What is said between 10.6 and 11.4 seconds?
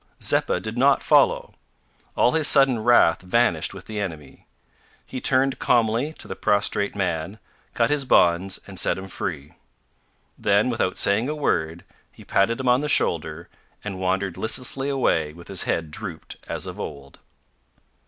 without saying a